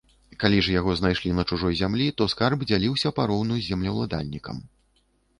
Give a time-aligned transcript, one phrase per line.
[0.41, 4.57] Калі ж яго знайшлі на чужой зямлі, то скарб дзяліўся пароўну з землеўладальнікам.